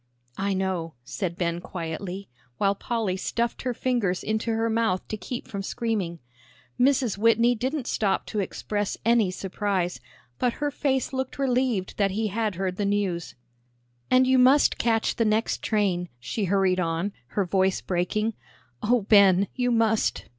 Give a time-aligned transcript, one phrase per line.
[0.39, 5.47] "I know," said Ben, quietly, while Polly stuffed her fingers into her mouth to keep
[5.47, 6.17] from screaming.
[6.79, 7.19] Mrs.
[7.19, 9.99] Whitney didn't stop to express any surprise,
[10.39, 13.35] but her face looked relieved that he had heard the news.
[14.09, 18.33] "And you must catch the next train," she hurried on, her voice breaking;
[18.81, 20.25] "oh, Ben, you must."